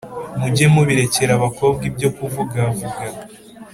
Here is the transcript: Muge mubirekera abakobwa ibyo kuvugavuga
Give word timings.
Muge 0.39 0.65
mubirekera 0.73 1.31
abakobwa 1.35 1.83
ibyo 1.89 2.09
kuvugavuga 2.17 2.99